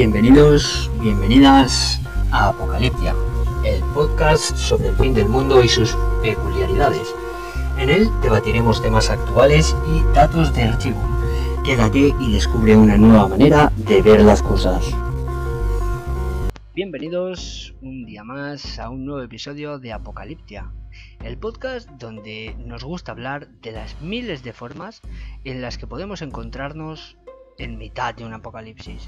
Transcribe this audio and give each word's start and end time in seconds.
Bienvenidos, 0.00 0.90
bienvenidas 1.02 2.00
a 2.32 2.48
Apocaliptia, 2.48 3.14
el 3.66 3.82
podcast 3.92 4.56
sobre 4.56 4.88
el 4.88 4.96
fin 4.96 5.12
del 5.12 5.28
mundo 5.28 5.62
y 5.62 5.68
sus 5.68 5.94
peculiaridades. 6.22 7.14
En 7.76 7.90
él 7.90 8.08
debatiremos 8.22 8.80
temas 8.80 9.10
actuales 9.10 9.76
y 9.94 10.14
datos 10.14 10.54
de 10.54 10.62
archivo. 10.62 10.98
Quédate 11.66 12.14
y 12.18 12.32
descubre 12.32 12.74
una 12.74 12.96
nueva 12.96 13.28
manera 13.28 13.70
de 13.76 14.00
ver 14.00 14.22
las 14.22 14.42
cosas. 14.42 14.82
Bienvenidos 16.74 17.74
un 17.82 18.06
día 18.06 18.24
más 18.24 18.78
a 18.78 18.88
un 18.88 19.04
nuevo 19.04 19.20
episodio 19.20 19.78
de 19.78 19.92
Apocaliptia, 19.92 20.72
el 21.22 21.36
podcast 21.36 21.90
donde 21.90 22.56
nos 22.58 22.84
gusta 22.84 23.12
hablar 23.12 23.48
de 23.60 23.72
las 23.72 24.00
miles 24.00 24.42
de 24.44 24.54
formas 24.54 25.02
en 25.44 25.60
las 25.60 25.76
que 25.76 25.86
podemos 25.86 26.22
encontrarnos 26.22 27.18
en 27.58 27.76
mitad 27.76 28.14
de 28.14 28.24
un 28.24 28.32
apocalipsis. 28.32 29.06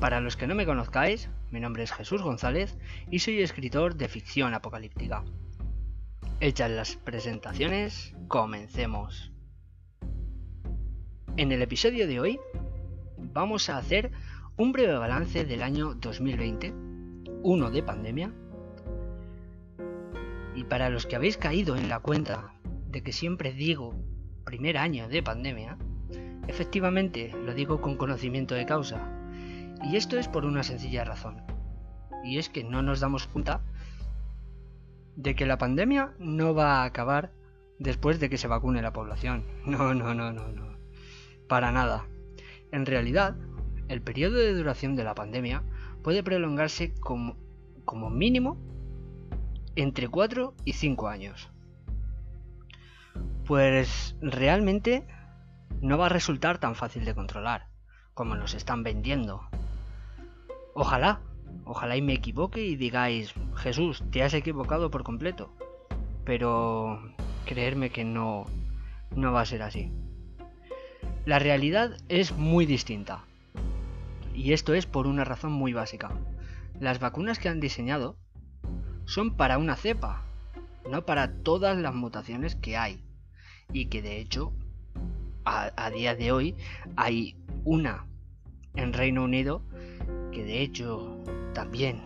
Para 0.00 0.20
los 0.20 0.36
que 0.36 0.46
no 0.46 0.54
me 0.54 0.66
conozcáis, 0.66 1.30
mi 1.50 1.58
nombre 1.58 1.82
es 1.82 1.92
Jesús 1.92 2.20
González 2.20 2.76
y 3.10 3.20
soy 3.20 3.40
escritor 3.40 3.94
de 3.94 4.08
ficción 4.08 4.52
apocalíptica. 4.52 5.24
Hechas 6.40 6.70
las 6.70 6.96
presentaciones, 6.96 8.14
comencemos. 8.28 9.32
En 11.38 11.50
el 11.50 11.62
episodio 11.62 12.06
de 12.06 12.20
hoy 12.20 12.40
vamos 13.16 13.70
a 13.70 13.78
hacer 13.78 14.10
un 14.58 14.72
breve 14.72 14.98
balance 14.98 15.44
del 15.44 15.62
año 15.62 15.94
2020, 15.94 16.74
uno 17.42 17.70
de 17.70 17.82
pandemia. 17.82 18.32
Y 20.54 20.64
para 20.64 20.90
los 20.90 21.06
que 21.06 21.16
habéis 21.16 21.38
caído 21.38 21.76
en 21.76 21.88
la 21.88 22.00
cuenta 22.00 22.52
de 22.90 23.02
que 23.02 23.12
siempre 23.12 23.52
digo 23.52 23.94
primer 24.44 24.76
año 24.76 25.08
de 25.08 25.22
pandemia, 25.22 25.78
efectivamente 26.48 27.34
lo 27.44 27.54
digo 27.54 27.80
con 27.80 27.96
conocimiento 27.96 28.54
de 28.54 28.66
causa, 28.66 29.15
y 29.90 29.96
esto 29.96 30.18
es 30.18 30.28
por 30.28 30.44
una 30.44 30.62
sencilla 30.62 31.04
razón. 31.04 31.42
Y 32.24 32.38
es 32.38 32.48
que 32.48 32.64
no 32.64 32.82
nos 32.82 33.00
damos 33.00 33.26
cuenta 33.28 33.60
de 35.14 35.34
que 35.34 35.46
la 35.46 35.58
pandemia 35.58 36.12
no 36.18 36.54
va 36.54 36.82
a 36.82 36.84
acabar 36.84 37.32
después 37.78 38.18
de 38.18 38.28
que 38.28 38.38
se 38.38 38.48
vacune 38.48 38.82
la 38.82 38.92
población. 38.92 39.44
No, 39.66 39.94
no, 39.94 40.14
no, 40.14 40.32
no, 40.32 40.48
no. 40.48 40.76
Para 41.48 41.70
nada. 41.70 42.06
En 42.72 42.86
realidad, 42.86 43.36
el 43.88 44.02
periodo 44.02 44.38
de 44.38 44.54
duración 44.54 44.96
de 44.96 45.04
la 45.04 45.14
pandemia 45.14 45.62
puede 46.02 46.22
prolongarse 46.22 46.94
como, 47.00 47.36
mínimo 48.10 48.58
entre 49.76 50.08
4 50.08 50.54
y 50.64 50.72
5 50.72 51.08
años. 51.08 51.50
Pues 53.44 54.16
realmente 54.20 55.06
no 55.80 55.96
va 55.96 56.06
a 56.06 56.08
resultar 56.08 56.58
tan 56.58 56.74
fácil 56.74 57.04
de 57.04 57.14
controlar 57.14 57.68
como 58.14 58.34
nos 58.34 58.54
están 58.54 58.82
vendiendo. 58.82 59.42
Ojalá, 60.78 61.22
ojalá 61.64 61.96
y 61.96 62.02
me 62.02 62.12
equivoque 62.12 62.62
y 62.62 62.76
digáis, 62.76 63.32
Jesús, 63.54 64.04
te 64.10 64.22
has 64.22 64.34
equivocado 64.34 64.90
por 64.90 65.04
completo. 65.04 65.50
Pero 66.22 67.00
creerme 67.46 67.88
que 67.88 68.04
no, 68.04 68.44
no 69.14 69.32
va 69.32 69.40
a 69.40 69.46
ser 69.46 69.62
así. 69.62 69.90
La 71.24 71.38
realidad 71.38 71.96
es 72.10 72.36
muy 72.36 72.66
distinta. 72.66 73.24
Y 74.34 74.52
esto 74.52 74.74
es 74.74 74.84
por 74.84 75.06
una 75.06 75.24
razón 75.24 75.50
muy 75.50 75.72
básica. 75.72 76.10
Las 76.78 77.00
vacunas 77.00 77.38
que 77.38 77.48
han 77.48 77.58
diseñado 77.58 78.18
son 79.06 79.34
para 79.34 79.56
una 79.56 79.76
cepa, 79.76 80.24
no 80.90 81.06
para 81.06 81.38
todas 81.42 81.78
las 81.78 81.94
mutaciones 81.94 82.54
que 82.54 82.76
hay. 82.76 83.02
Y 83.72 83.86
que 83.86 84.02
de 84.02 84.20
hecho, 84.20 84.52
a, 85.46 85.70
a 85.74 85.88
día 85.88 86.14
de 86.14 86.32
hoy, 86.32 86.54
hay 86.96 87.34
una 87.64 88.04
en 88.74 88.92
Reino 88.92 89.24
Unido 89.24 89.62
que 90.36 90.44
de 90.44 90.60
hecho 90.60 91.16
también 91.54 92.02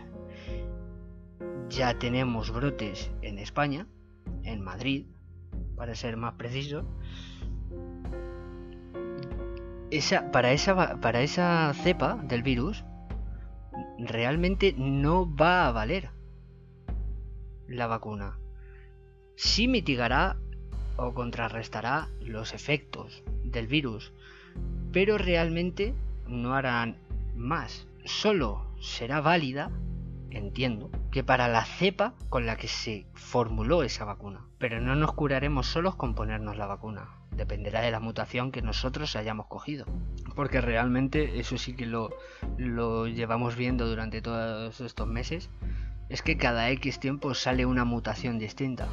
ya 1.69 1.99
tenemos 1.99 2.53
brotes 2.53 3.11
en 3.23 3.41
España, 3.41 3.89
en 4.45 4.63
Madrid, 4.63 5.07
para 5.75 5.97
ser 5.97 6.17
más 6.17 6.35
preciso. 6.35 6.85
Esa, 9.91 10.31
para, 10.31 10.53
esa, 10.53 11.01
para 11.01 11.23
esa 11.23 11.75
cepa 11.75 12.21
del 12.23 12.45
virus 12.45 12.85
realmente 13.99 14.77
no 14.79 15.35
va 15.35 15.67
a 15.67 15.73
valer 15.73 16.11
la 17.67 17.89
vacuna. 17.89 18.39
Sí 19.35 19.67
mitigará 19.67 20.37
o 20.97 21.15
contrarrestará 21.15 22.09
los 22.21 22.55
efectos 22.55 23.25
del 23.43 23.67
virus, 23.67 24.13
pero 24.93 25.19
realmente 25.19 25.95
no 26.29 26.55
harán 26.55 26.97
más 27.35 27.90
solo 28.05 28.75
será 28.81 29.21
válida, 29.21 29.71
entiendo, 30.31 30.91
que 31.11 31.25
para 31.25 31.49
la 31.49 31.65
cepa 31.65 32.15
con 32.29 32.47
la 32.47 32.57
que 32.57 32.69
se 32.69 33.07
formuló 33.15 33.83
esa 33.83 34.05
vacuna. 34.05 34.47
Pero 34.59 34.81
no 34.81 34.95
nos 34.95 35.13
curaremos 35.13 35.67
solos 35.67 35.97
con 35.97 36.15
ponernos 36.15 36.57
la 36.57 36.67
vacuna. 36.67 37.09
Dependerá 37.31 37.81
de 37.81 37.91
la 37.91 38.01
mutación 38.01 38.53
que 38.53 38.63
nosotros 38.63 39.17
hayamos 39.17 39.47
cogido. 39.47 39.87
Porque 40.35 40.61
realmente 40.61 41.41
eso 41.41 41.59
sí 41.59 41.75
que 41.75 41.87
lo, 41.87 42.11
lo 42.59 43.07
llevamos 43.07 43.57
viendo 43.57 43.89
durante 43.89 44.23
todos 44.23 44.81
estos 44.81 45.07
meses. 45.07 45.51
Es 46.09 46.23
que 46.23 46.37
cada 46.37 46.71
X 46.71 47.01
tiempo 47.01 47.35
sale 47.35 47.67
una 47.67 47.85
mutación 47.85 48.39
distinta. 48.39 48.89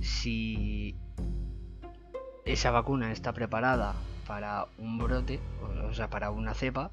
Si 0.00 0.96
esa 2.44 2.70
vacuna 2.70 3.12
está 3.12 3.32
preparada 3.32 3.94
para 4.26 4.66
un 4.78 4.98
brote, 4.98 5.38
o 5.88 5.92
sea, 5.94 6.08
para 6.08 6.30
una 6.30 6.54
cepa, 6.54 6.90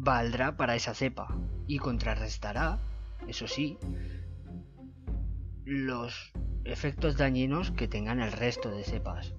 valdrá 0.00 0.56
para 0.56 0.76
esa 0.76 0.94
cepa 0.94 1.28
y 1.66 1.78
contrarrestará, 1.78 2.78
eso 3.26 3.46
sí, 3.46 3.78
los 5.64 6.32
efectos 6.64 7.16
dañinos 7.16 7.70
que 7.70 7.88
tengan 7.88 8.20
el 8.20 8.32
resto 8.32 8.70
de 8.70 8.84
cepas. 8.84 9.34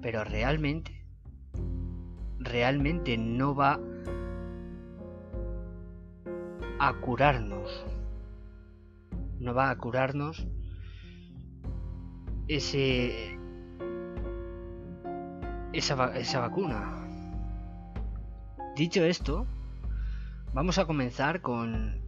Pero 0.00 0.24
realmente, 0.24 1.04
realmente 2.38 3.16
no 3.16 3.54
va 3.54 3.80
a 6.78 6.94
curarnos. 7.00 7.84
No 9.38 9.54
va 9.54 9.70
a 9.70 9.76
curarnos 9.76 10.46
ese 12.48 13.38
esa, 15.72 16.16
esa 16.18 16.40
vacuna. 16.40 16.94
Dicho 18.74 19.04
esto, 19.04 19.46
Vamos 20.54 20.78
a 20.78 20.86
comenzar 20.86 21.42
con, 21.42 22.00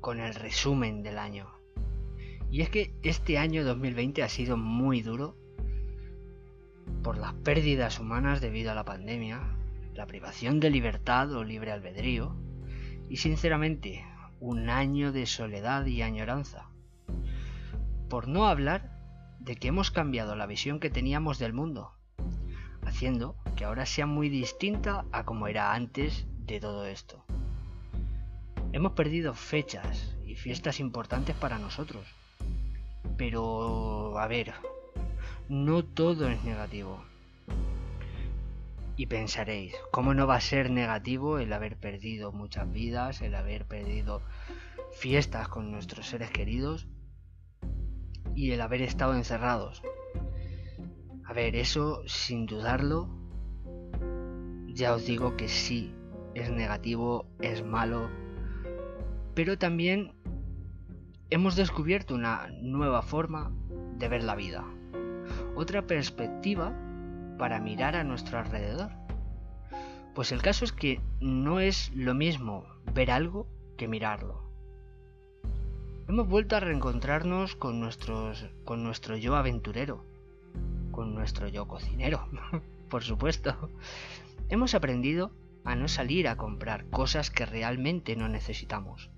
con 0.00 0.18
el 0.18 0.34
resumen 0.34 1.02
del 1.02 1.16
año. 1.16 1.48
Y 2.50 2.60
es 2.60 2.68
que 2.68 2.92
este 3.02 3.38
año 3.38 3.64
2020 3.64 4.22
ha 4.22 4.28
sido 4.28 4.56
muy 4.56 5.00
duro 5.00 5.36
por 7.02 7.16
las 7.16 7.34
pérdidas 7.34 8.00
humanas 8.00 8.40
debido 8.40 8.72
a 8.72 8.74
la 8.74 8.84
pandemia, 8.84 9.42
la 9.94 10.06
privación 10.06 10.58
de 10.58 10.70
libertad 10.70 11.32
o 11.32 11.44
libre 11.44 11.70
albedrío, 11.70 12.36
y 13.08 13.18
sinceramente 13.18 14.04
un 14.40 14.70
año 14.70 15.12
de 15.12 15.26
soledad 15.26 15.86
y 15.86 16.02
añoranza. 16.02 16.68
Por 18.08 18.26
no 18.26 18.46
hablar 18.46 18.90
de 19.38 19.54
que 19.54 19.68
hemos 19.68 19.92
cambiado 19.92 20.34
la 20.34 20.46
visión 20.46 20.80
que 20.80 20.90
teníamos 20.90 21.38
del 21.38 21.52
mundo, 21.52 21.92
haciendo 22.82 23.36
que 23.56 23.64
ahora 23.64 23.86
sea 23.86 24.06
muy 24.06 24.28
distinta 24.28 25.04
a 25.12 25.24
como 25.24 25.46
era 25.46 25.74
antes 25.74 26.26
de 26.40 26.60
todo 26.60 26.86
esto. 26.86 27.24
Hemos 28.74 28.90
perdido 28.94 29.34
fechas 29.34 30.16
y 30.26 30.34
fiestas 30.34 30.80
importantes 30.80 31.36
para 31.36 31.60
nosotros. 31.60 32.04
Pero, 33.16 34.18
a 34.18 34.26
ver, 34.26 34.52
no 35.48 35.84
todo 35.84 36.28
es 36.28 36.42
negativo. 36.42 37.04
Y 38.96 39.06
pensaréis, 39.06 39.76
¿cómo 39.92 40.12
no 40.12 40.26
va 40.26 40.34
a 40.34 40.40
ser 40.40 40.70
negativo 40.70 41.38
el 41.38 41.52
haber 41.52 41.76
perdido 41.76 42.32
muchas 42.32 42.68
vidas, 42.72 43.22
el 43.22 43.36
haber 43.36 43.64
perdido 43.64 44.22
fiestas 44.92 45.46
con 45.46 45.70
nuestros 45.70 46.08
seres 46.08 46.32
queridos 46.32 46.88
y 48.34 48.50
el 48.50 48.60
haber 48.60 48.82
estado 48.82 49.14
encerrados? 49.14 49.82
A 51.24 51.32
ver, 51.32 51.54
eso 51.54 52.02
sin 52.08 52.46
dudarlo, 52.46 53.08
ya 54.66 54.94
os 54.94 55.06
digo 55.06 55.36
que 55.36 55.46
sí, 55.46 55.94
es 56.34 56.50
negativo, 56.50 57.28
es 57.40 57.64
malo, 57.64 58.10
pero 59.34 59.58
también 59.58 60.12
hemos 61.30 61.56
descubierto 61.56 62.14
una 62.14 62.48
nueva 62.62 63.02
forma 63.02 63.52
de 63.98 64.08
ver 64.08 64.22
la 64.22 64.36
vida, 64.36 64.64
otra 65.56 65.86
perspectiva 65.86 66.72
para 67.38 67.60
mirar 67.60 67.96
a 67.96 68.04
nuestro 68.04 68.38
alrededor. 68.38 68.92
Pues 70.14 70.30
el 70.30 70.42
caso 70.42 70.64
es 70.64 70.72
que 70.72 71.00
no 71.20 71.58
es 71.58 71.90
lo 71.94 72.14
mismo 72.14 72.64
ver 72.92 73.10
algo 73.10 73.48
que 73.76 73.88
mirarlo. 73.88 74.44
Hemos 76.06 76.28
vuelto 76.28 76.54
a 76.54 76.60
reencontrarnos 76.60 77.56
con, 77.56 77.88
con 78.64 78.84
nuestro 78.84 79.16
yo 79.16 79.34
aventurero, 79.34 80.04
con 80.92 81.14
nuestro 81.14 81.48
yo 81.48 81.66
cocinero, 81.66 82.28
por 82.88 83.02
supuesto. 83.02 83.70
Hemos 84.50 84.74
aprendido 84.74 85.32
a 85.64 85.74
no 85.74 85.88
salir 85.88 86.28
a 86.28 86.36
comprar 86.36 86.88
cosas 86.90 87.30
que 87.30 87.46
realmente 87.46 88.14
no 88.14 88.28
necesitamos 88.28 89.10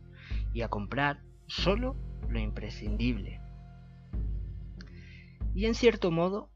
y 0.57 0.63
a 0.63 0.69
comprar 0.69 1.21
solo 1.47 1.97
lo 2.31 2.39
imprescindible. 2.39 3.43
Y 5.55 5.67
en 5.67 5.75
cierto 5.75 6.11
modo, 6.11 6.49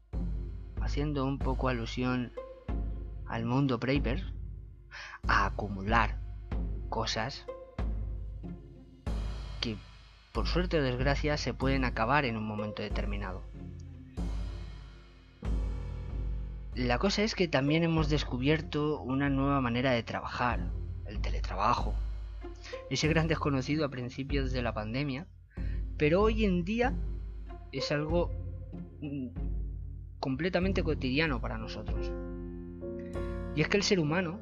haciendo 0.81 1.23
un 1.23 1.37
poco 1.37 1.69
alusión 1.69 2.33
al 3.27 3.45
mundo 3.45 3.79
Paper, 3.79 4.33
a 5.27 5.45
acumular 5.45 6.19
cosas 6.89 7.45
que 9.59 9.77
por 10.33 10.47
suerte 10.47 10.79
o 10.79 10.83
desgracia 10.83 11.37
se 11.37 11.53
pueden 11.53 11.85
acabar 11.85 12.25
en 12.25 12.37
un 12.37 12.47
momento 12.47 12.81
determinado. 12.81 13.43
La 16.73 16.97
cosa 16.97 17.21
es 17.21 17.35
que 17.35 17.47
también 17.47 17.83
hemos 17.83 18.09
descubierto 18.09 18.99
una 18.99 19.29
nueva 19.29 19.61
manera 19.61 19.91
de 19.91 20.01
trabajar, 20.01 20.71
el 21.05 21.21
teletrabajo. 21.21 21.93
Ese 22.89 23.07
gran 23.07 23.27
desconocido 23.27 23.85
a 23.85 23.89
principios 23.89 24.51
de 24.51 24.61
la 24.61 24.73
pandemia, 24.73 25.27
pero 25.97 26.21
hoy 26.21 26.45
en 26.45 26.63
día 26.63 26.93
es 27.71 27.91
algo 27.91 28.31
mm, 29.01 29.27
completamente 30.19 30.83
cotidiano 30.83 31.41
para 31.41 31.57
nosotros. 31.57 32.11
Y 33.55 33.61
es 33.61 33.67
que 33.67 33.77
el 33.77 33.83
ser 33.83 33.99
humano 33.99 34.39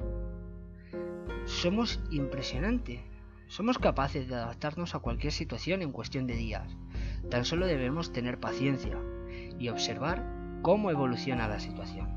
somos 1.46 2.00
impresionante. 2.10 3.04
Somos 3.48 3.78
capaces 3.78 4.28
de 4.28 4.36
adaptarnos 4.36 4.94
a 4.94 5.00
cualquier 5.00 5.32
situación 5.32 5.82
en 5.82 5.90
cuestión 5.90 6.26
de 6.26 6.36
días. 6.36 6.76
Tan 7.30 7.44
solo 7.44 7.66
debemos 7.66 8.12
tener 8.12 8.38
paciencia 8.38 8.96
y 9.58 9.68
observar 9.68 10.24
cómo 10.62 10.90
evoluciona 10.90 11.48
la 11.48 11.58
situación. 11.58 12.08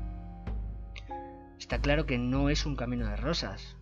Está 1.58 1.80
claro 1.80 2.06
que 2.06 2.18
no 2.18 2.50
es 2.50 2.66
un 2.66 2.76
camino 2.76 3.06
de 3.06 3.16
rosas, 3.16 3.76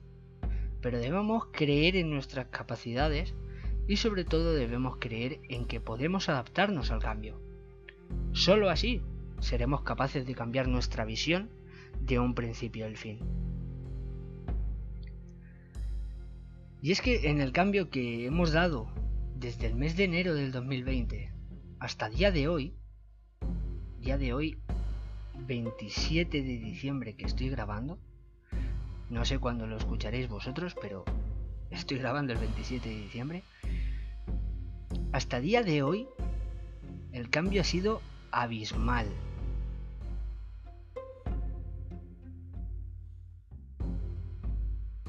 pero 0.82 0.98
debemos 0.98 1.46
creer 1.52 1.96
en 1.96 2.10
nuestras 2.10 2.46
capacidades 2.46 3.34
y 3.88 3.96
sobre 3.96 4.24
todo 4.24 4.52
debemos 4.52 4.96
creer 4.98 5.40
en 5.48 5.64
que 5.64 5.80
podemos 5.80 6.28
adaptarnos 6.28 6.90
al 6.90 7.00
cambio. 7.00 7.40
Solo 8.32 8.68
así 8.68 9.00
seremos 9.40 9.82
capaces 9.82 10.26
de 10.26 10.34
cambiar 10.34 10.68
nuestra 10.68 11.04
visión 11.04 11.50
de 12.00 12.18
un 12.18 12.34
principio 12.34 12.84
al 12.84 12.96
fin. 12.96 13.18
Y 16.80 16.90
es 16.90 17.00
que 17.00 17.30
en 17.30 17.40
el 17.40 17.52
cambio 17.52 17.90
que 17.90 18.26
hemos 18.26 18.52
dado 18.52 18.92
desde 19.36 19.66
el 19.66 19.76
mes 19.76 19.96
de 19.96 20.04
enero 20.04 20.34
del 20.34 20.50
2020 20.50 21.32
hasta 21.78 22.08
día 22.08 22.32
de 22.32 22.48
hoy, 22.48 22.74
día 24.00 24.18
de 24.18 24.32
hoy 24.32 24.58
27 25.46 26.42
de 26.42 26.58
diciembre 26.58 27.14
que 27.14 27.26
estoy 27.26 27.48
grabando. 27.50 27.98
No 29.12 29.26
sé 29.26 29.38
cuándo 29.38 29.66
lo 29.66 29.76
escucharéis 29.76 30.26
vosotros, 30.26 30.74
pero 30.80 31.04
estoy 31.70 31.98
grabando 31.98 32.32
el 32.32 32.38
27 32.38 32.88
de 32.88 32.96
diciembre. 32.96 33.42
Hasta 35.12 35.38
día 35.38 35.62
de 35.62 35.82
hoy, 35.82 36.08
el 37.12 37.28
cambio 37.28 37.60
ha 37.60 37.64
sido 37.64 38.00
abismal. 38.30 39.06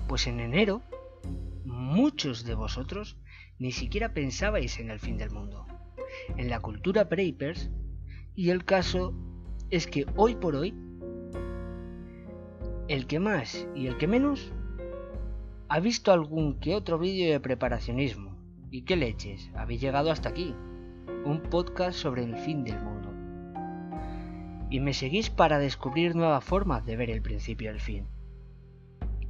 Pues 0.10 0.28
en 0.28 0.42
enero, 0.42 0.82
muchos 1.64 2.44
de 2.44 2.56
vosotros 2.56 3.16
ni 3.58 3.72
siquiera 3.72 4.14
pensabais 4.14 4.80
en 4.80 4.92
el 4.92 5.00
fin 5.00 5.18
del 5.18 5.32
mundo, 5.32 5.66
en 6.36 6.50
la 6.50 6.60
cultura 6.60 7.08
Papers 7.08 7.70
y 8.36 8.50
el 8.50 8.66
caso 8.66 9.14
es 9.70 9.88
que 9.88 10.06
hoy 10.18 10.36
por 10.36 10.58
hoy, 10.58 10.74
el 12.88 13.07
que 13.07 13.19
más 13.19 13.65
y 13.75 13.88
el 13.88 13.97
que 13.97 14.07
menos 14.07 14.51
ha 15.69 15.80
visto 15.80 16.12
algún 16.12 16.59
que 16.59 16.75
otro 16.75 17.00
vídeo 17.00 17.31
de 17.31 17.39
preparacionismo. 17.39 18.35
¿Y 18.71 18.81
qué 18.83 18.95
leches? 18.95 19.50
Habéis 19.56 19.81
llegado 19.81 20.12
hasta 20.12 20.30
aquí. 20.30 20.53
Un 21.25 21.41
podcast 21.50 21.97
sobre 21.97 22.24
el 22.24 22.35
fin 22.35 22.63
del 22.63 22.80
mundo. 22.80 23.09
Y 24.69 24.80
me 24.80 24.94
seguís 24.94 25.30
para 25.30 25.59
descubrir 25.59 26.15
nuevas 26.15 26.44
formas 26.44 26.85
de 26.85 26.97
ver 26.97 27.09
el 27.09 27.21
principio 27.21 27.71
del 27.71 27.80
fin. 27.80 28.07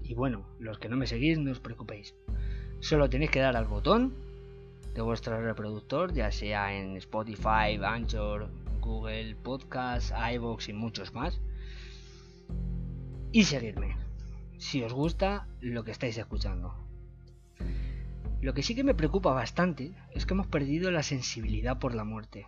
Y 0.01 0.15
bueno, 0.15 0.45
los 0.59 0.79
que 0.79 0.89
no 0.89 0.97
me 0.97 1.07
seguís, 1.07 1.38
no 1.38 1.51
os 1.51 1.59
preocupéis. 1.59 2.15
Solo 2.79 3.09
tenéis 3.09 3.31
que 3.31 3.39
dar 3.39 3.55
al 3.55 3.65
botón 3.65 4.13
de 4.95 5.01
vuestro 5.01 5.41
reproductor, 5.41 6.13
ya 6.13 6.31
sea 6.31 6.73
en 6.73 6.97
Spotify, 6.97 7.79
Anchor, 7.83 8.50
Google 8.81 9.35
Podcast, 9.35 10.11
iVoox 10.33 10.69
y 10.69 10.73
muchos 10.73 11.13
más. 11.13 11.39
Y 13.35 13.45
seguirme, 13.45 13.97
si 14.59 14.83
os 14.83 14.94
gusta 14.94 15.47
lo 15.59 15.83
que 15.83 15.89
estáis 15.89 16.15
escuchando. 16.19 16.75
Lo 18.41 18.53
que 18.53 18.62
sí 18.62 18.75
que 18.75 18.83
me 18.83 18.94
preocupa 18.94 19.33
bastante 19.33 19.91
es 20.12 20.27
que 20.27 20.35
hemos 20.35 20.45
perdido 20.45 20.91
la 20.91 21.01
sensibilidad 21.01 21.80
por 21.80 21.95
la 21.95 22.03
muerte. 22.03 22.45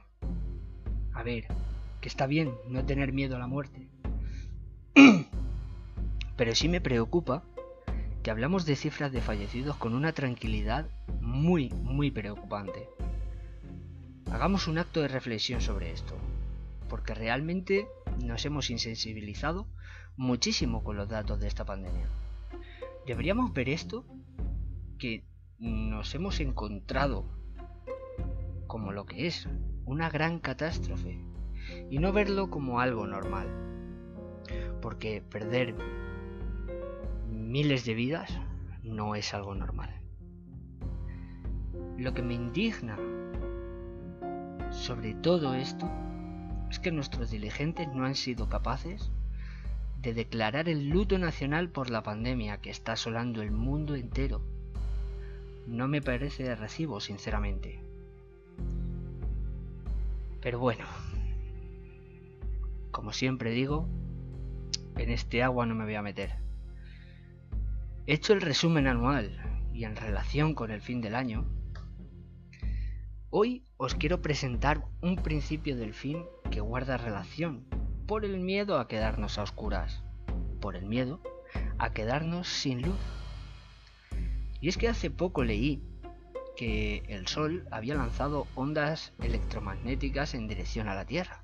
A 1.12 1.24
ver, 1.24 1.48
que 2.02 2.08
está 2.08 2.28
bien 2.28 2.54
no 2.70 2.86
tener 2.86 3.14
miedo 3.14 3.36
a 3.36 3.40
la 3.40 3.48
muerte. 3.48 3.90
Pero 6.38 6.54
sí 6.54 6.70
me 6.70 6.82
preocupa 6.82 7.44
que 8.22 8.30
hablamos 8.30 8.68
de 8.68 8.76
cifras 8.76 9.12
de 9.12 9.22
fallecidos 9.22 9.78
con 9.78 9.96
una 9.96 10.14
tranquilidad 10.14 10.88
muy, 11.20 11.70
muy 11.70 12.12
preocupante. 12.12 12.88
Hagamos 14.30 14.68
un 14.68 14.78
acto 14.78 15.02
de 15.02 15.08
reflexión 15.08 15.62
sobre 15.62 15.92
esto, 15.92 16.16
porque 16.90 17.16
realmente 17.16 17.88
nos 18.24 18.46
hemos 18.46 18.70
insensibilizado 18.70 19.66
muchísimo 20.18 20.84
con 20.84 20.98
los 20.98 21.10
datos 21.10 21.40
de 21.40 21.48
esta 21.48 21.66
pandemia. 21.66 22.10
Deberíamos 23.06 23.54
ver 23.54 23.70
esto 23.70 24.06
que 24.98 25.26
nos 25.60 26.14
hemos 26.16 26.40
encontrado 26.40 27.26
como 28.68 28.92
lo 28.92 29.06
que 29.06 29.28
es, 29.28 29.48
una 29.86 30.10
gran 30.10 30.40
catástrofe, 30.40 31.24
y 31.90 32.00
no 32.00 32.14
verlo 32.14 32.50
como 32.50 32.80
algo 32.80 33.08
normal. 33.08 33.48
Porque 34.82 35.22
perder 35.22 35.76
miles 37.30 37.86
de 37.86 37.94
vidas 37.94 38.40
no 38.84 39.16
es 39.16 39.34
algo 39.34 39.56
normal. 39.56 40.02
Lo 41.98 42.14
que 42.14 42.22
me 42.22 42.34
indigna 42.34 42.98
sobre 44.72 45.14
todo 45.14 45.54
esto 45.54 45.90
es 46.70 46.80
que 46.80 46.92
nuestros 46.92 47.32
dirigentes 47.32 47.88
no 47.94 48.06
han 48.06 48.16
sido 48.16 48.50
capaces 48.50 49.12
de 50.06 50.14
declarar 50.14 50.70
el 50.70 50.90
luto 50.90 51.18
nacional 51.18 51.70
por 51.70 51.90
la 51.90 52.04
pandemia 52.04 52.62
que 52.62 52.70
está 52.70 52.94
asolando 52.94 53.42
el 53.42 53.50
mundo 53.50 53.96
entero. 53.96 54.42
No 55.66 55.88
me 55.88 56.02
parece 56.02 56.44
de 56.44 56.56
recibo, 56.56 57.00
sinceramente. 57.00 57.80
Pero 60.42 60.60
bueno, 60.60 60.86
como 62.92 63.14
siempre 63.14 63.50
digo, 63.50 63.90
en 64.96 65.10
este 65.10 65.42
agua 65.42 65.66
no 65.66 65.74
me 65.74 65.86
voy 65.86 65.96
a 65.96 66.04
meter. 66.04 66.36
Hecho 68.06 68.34
el 68.34 68.42
resumen 68.42 68.86
anual 68.86 69.32
y 69.74 69.86
en 69.86 69.96
relación 69.96 70.54
con 70.54 70.70
el 70.70 70.82
fin 70.82 71.02
del 71.02 71.16
año, 71.16 71.48
Hoy 73.38 73.66
os 73.76 73.96
quiero 73.96 74.22
presentar 74.22 74.86
un 75.02 75.18
principio 75.18 75.76
del 75.76 75.94
fin 75.94 76.24
que 76.52 76.62
guarda 76.62 76.96
relación 76.96 77.66
por 78.08 78.26
el 78.26 78.40
miedo 78.40 78.80
a 78.80 78.88
quedarnos 78.88 79.38
a 79.38 79.44
oscuras, 79.44 80.04
por 80.62 80.76
el 80.76 80.86
miedo 80.86 81.22
a 81.78 81.94
quedarnos 81.94 82.48
sin 82.48 82.82
luz. 82.82 83.00
Y 84.62 84.70
es 84.70 84.78
que 84.78 84.88
hace 84.88 85.10
poco 85.10 85.44
leí 85.44 85.84
que 86.56 87.04
el 87.08 87.28
Sol 87.28 87.68
había 87.72 87.96
lanzado 87.96 88.48
ondas 88.56 89.14
electromagnéticas 89.22 90.34
en 90.34 90.48
dirección 90.48 90.88
a 90.88 90.96
la 90.96 91.06
Tierra. 91.06 91.42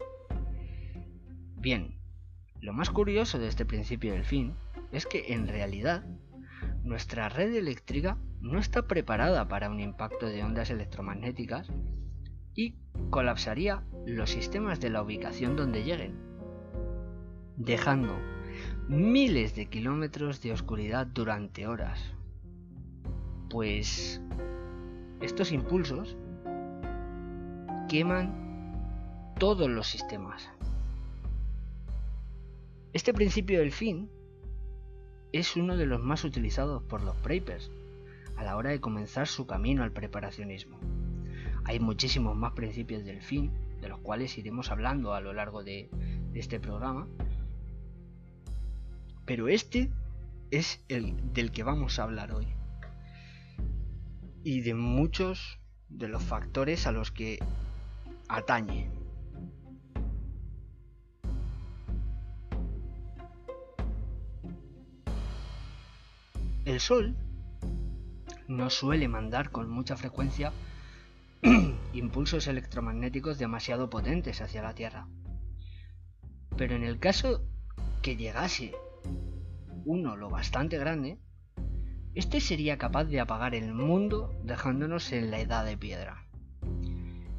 Bien, 1.55 1.99
lo 2.59 2.73
más 2.73 2.89
curioso 2.89 3.39
de 3.39 3.47
este 3.47 3.65
principio 3.65 4.13
del 4.13 4.23
fin 4.23 4.55
es 4.91 5.05
que 5.05 5.33
en 5.33 5.47
realidad 5.47 6.03
nuestra 6.83 7.29
red 7.29 7.53
eléctrica 7.53 8.17
no 8.39 8.59
está 8.59 8.87
preparada 8.87 9.47
para 9.47 9.69
un 9.69 9.79
impacto 9.79 10.27
de 10.27 10.43
ondas 10.43 10.69
electromagnéticas 10.69 11.67
y 12.55 12.75
colapsaría 13.09 13.83
los 14.05 14.29
sistemas 14.29 14.79
de 14.79 14.89
la 14.89 15.01
ubicación 15.01 15.55
donde 15.55 15.83
lleguen, 15.83 16.30
dejando 17.65 18.17
miles 18.87 19.55
de 19.55 19.67
kilómetros 19.67 20.41
de 20.41 20.51
oscuridad 20.51 21.07
durante 21.07 21.67
horas. 21.67 21.99
Pues 23.49 24.21
estos 25.21 25.51
impulsos 25.51 26.17
queman 27.87 29.33
todos 29.37 29.69
los 29.69 29.87
sistemas. 29.87 30.49
Este 32.93 33.13
principio 33.13 33.59
del 33.59 33.71
fin 33.71 34.09
es 35.31 35.55
uno 35.55 35.77
de 35.77 35.85
los 35.85 36.01
más 36.01 36.23
utilizados 36.23 36.83
por 36.83 37.01
los 37.01 37.15
Prapers 37.17 37.71
a 38.35 38.43
la 38.43 38.57
hora 38.57 38.71
de 38.71 38.81
comenzar 38.81 39.27
su 39.27 39.45
camino 39.45 39.83
al 39.83 39.91
preparacionismo. 39.91 40.77
Hay 41.63 41.79
muchísimos 41.79 42.35
más 42.35 42.53
principios 42.53 43.05
del 43.05 43.21
fin, 43.21 43.51
de 43.81 43.89
los 43.89 43.99
cuales 43.99 44.37
iremos 44.37 44.71
hablando 44.71 45.13
a 45.13 45.21
lo 45.21 45.31
largo 45.33 45.63
de, 45.63 45.89
este 46.33 46.59
programa. 46.59 47.07
Pero 49.31 49.47
este 49.47 49.89
es 50.51 50.83
el 50.89 51.31
del 51.31 51.53
que 51.53 51.63
vamos 51.63 51.97
a 51.97 52.03
hablar 52.03 52.33
hoy. 52.33 52.47
Y 54.43 54.59
de 54.59 54.73
muchos 54.73 55.57
de 55.87 56.09
los 56.09 56.21
factores 56.21 56.85
a 56.85 56.91
los 56.91 57.11
que 57.11 57.39
atañe. 58.27 58.91
El 66.65 66.81
Sol 66.81 67.15
no 68.49 68.69
suele 68.69 69.07
mandar 69.07 69.49
con 69.49 69.69
mucha 69.69 69.95
frecuencia 69.95 70.51
impulsos 71.93 72.47
electromagnéticos 72.47 73.39
demasiado 73.39 73.89
potentes 73.89 74.41
hacia 74.41 74.61
la 74.61 74.75
Tierra. 74.75 75.07
Pero 76.57 76.75
en 76.75 76.83
el 76.83 76.99
caso 76.99 77.45
que 78.01 78.17
llegase 78.17 78.73
uno 79.85 80.15
lo 80.15 80.29
bastante 80.29 80.77
grande, 80.77 81.17
este 82.13 82.41
sería 82.41 82.77
capaz 82.77 83.05
de 83.05 83.19
apagar 83.19 83.55
el 83.55 83.73
mundo 83.73 84.33
dejándonos 84.43 85.11
en 85.13 85.31
la 85.31 85.39
edad 85.39 85.65
de 85.65 85.77
piedra. 85.77 86.27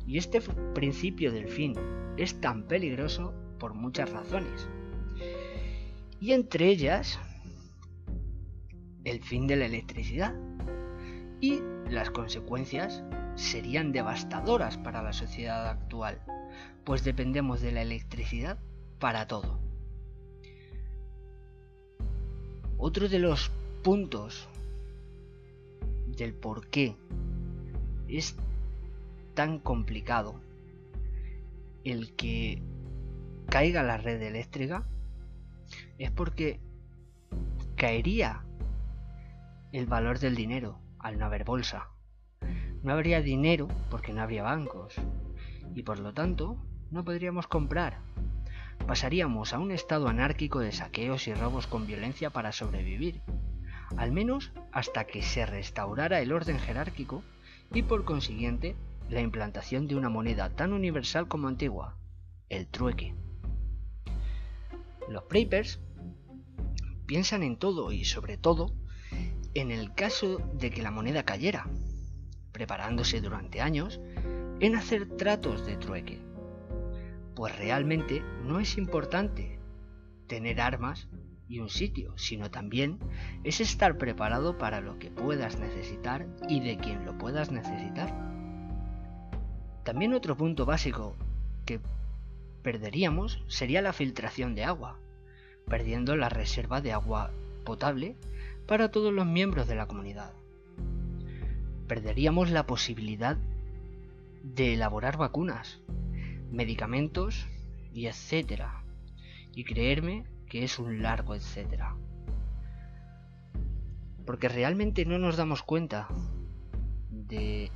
Y 0.07 0.19
este 0.19 0.41
principio 0.75 1.31
del 1.31 1.49
fin 1.49 1.75
es 2.17 2.41
tan 2.41 2.67
peligroso 2.67 3.35
por 3.59 3.75
muchas 3.75 4.11
razones. 4.11 4.67
Y 6.21 6.33
entre 6.33 6.69
ellas, 6.69 7.19
el 9.05 9.23
fin 9.23 9.47
de 9.47 9.57
la 9.57 9.67
electricidad. 9.67 10.35
Y 11.41 11.61
las 11.91 12.11
consecuencias 12.11 13.03
serían 13.35 13.93
devastadoras 13.93 14.79
para 14.79 15.03
la 15.03 15.13
sociedad 15.13 15.69
actual, 15.69 16.23
pues 16.85 17.05
dependemos 17.05 17.61
de 17.61 17.73
la 17.73 17.83
electricidad 17.83 18.59
para 18.99 19.27
todo. 19.27 19.62
Otro 22.85 23.09
de 23.09 23.21
los 23.21 23.53
puntos 23.85 24.49
del 26.09 26.35
por 26.35 26.67
qué 26.67 26.97
es 28.09 28.35
tan 29.35 29.61
complicado 29.61 30.35
el 31.85 32.13
que 32.17 32.61
caiga 33.49 33.85
la 33.85 33.99
red 33.99 34.21
eléctrica 34.21 34.85
es 35.99 36.11
porque 36.11 36.59
caería 37.77 38.43
el 39.71 39.87
valor 39.87 40.19
del 40.19 40.35
dinero 40.35 40.81
al 40.99 41.21
no 41.21 41.27
haber 41.27 41.45
bolsa. 41.45 41.87
No 42.83 42.95
habría 42.95 43.23
dinero 43.23 43.69
porque 43.93 44.13
no 44.13 44.23
habría 44.23 44.43
bancos 44.43 44.97
y 45.73 45.85
por 45.85 46.01
lo 46.01 46.13
tanto 46.15 46.57
no 46.91 47.05
podríamos 47.05 47.47
comprar. 47.47 48.01
Pasaríamos 48.87 49.55
a 49.55 49.59
un 49.59 49.71
estado 49.71 50.09
anárquico 50.09 50.59
de 50.59 50.73
saqueos 50.73 51.29
y 51.29 51.35
robos 51.35 51.67
con 51.67 51.87
violencia 51.87 52.31
para 52.31 52.53
sobrevivir, 52.53 53.23
al 53.97 54.13
menos 54.13 54.53
hasta 54.73 55.05
que 55.05 55.23
se 55.23 55.47
restaurara 55.47 56.21
el 56.21 56.33
orden 56.33 56.59
jerárquico 56.59 57.23
y 57.73 57.83
por 57.83 58.05
consiguiente 58.05 58.77
la 59.09 59.21
implantación 59.21 59.87
de 59.87 59.97
una 59.97 60.09
moneda 60.09 60.51
tan 60.51 60.73
universal 60.73 61.29
como 61.29 61.49
antigua, 61.49 61.97
el 62.49 62.67
trueque. 62.67 63.15
Los 65.09 65.25
papers 65.25 65.81
piensan 67.07 67.43
en 67.43 67.57
todo 67.57 67.93
y 67.93 68.05
sobre 68.05 68.37
todo 68.37 68.75
en 69.55 69.71
el 69.71 69.95
caso 69.95 70.39
de 70.55 70.71
que 70.71 70.83
la 70.83 70.91
moneda 70.91 71.25
cayera, 71.25 71.69
preparándose 72.53 73.21
durante 73.21 73.61
años 73.61 74.01
en 74.61 74.77
hacer 74.77 75.09
tratos 75.17 75.67
de 75.67 75.77
trueque. 75.77 76.32
Pues 77.35 77.57
realmente 77.57 78.23
no 78.45 78.61
es 78.61 78.79
importante 78.79 79.59
tener 80.27 80.61
armas 80.61 81.09
y 81.49 81.61
un 81.61 81.69
sitio, 81.69 82.17
sino 82.17 82.51
también 82.51 82.99
es 83.45 83.61
estar 83.61 83.99
preparado 83.99 84.59
para 84.59 84.81
lo 84.81 84.99
que 84.99 85.11
puedas 85.11 85.59
necesitar 85.59 86.27
y 86.49 86.61
de 86.61 86.79
quien 86.79 87.05
lo 87.05 87.19
puedas 87.19 87.51
necesitar. 87.51 88.15
También 89.85 90.15
otro 90.15 90.37
punto 90.37 90.65
básico 90.65 91.17
que 91.67 91.81
perderíamos 92.63 93.43
sería 93.49 93.83
la 93.83 93.93
filtración 93.93 94.55
de 94.55 94.65
agua, 94.65 94.99
perdiendo 95.67 96.17
la 96.17 96.29
reserva 96.29 96.81
de 96.81 96.93
agua 96.93 97.31
potable 97.65 98.17
para 98.67 98.91
todos 98.91 99.13
los 99.13 99.27
miembros 99.27 99.67
de 99.69 99.75
la 99.75 99.87
comunidad 99.87 100.33
perderíamos 101.93 102.51
la 102.51 102.67
posibilidad 102.67 103.37
de 104.43 104.73
elaborar 104.73 105.19
vacunas, 105.19 105.79
medicamentos 106.53 107.49
y 107.93 108.07
etcétera. 108.07 108.85
Y 109.55 109.65
creerme 109.65 110.25
que 110.47 110.65
es 110.65 110.79
un 110.79 111.03
largo 111.03 111.35
etcétera. 111.35 111.97
Porque 114.27 114.49
realmente 114.49 115.05
no 115.05 115.19
nos 115.19 115.37
damos 115.37 115.63
cuenta 115.63 116.09
de 117.11 117.71